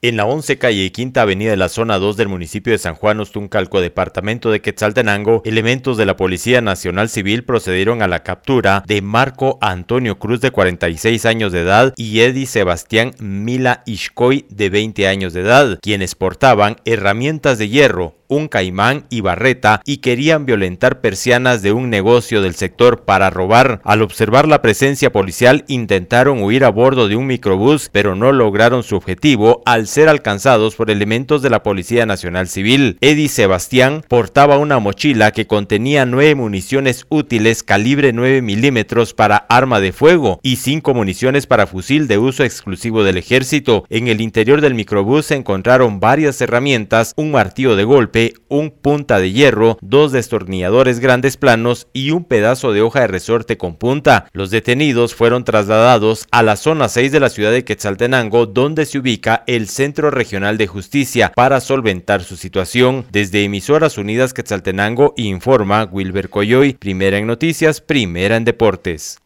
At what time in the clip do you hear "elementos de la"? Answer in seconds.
5.44-6.16, 30.90-31.62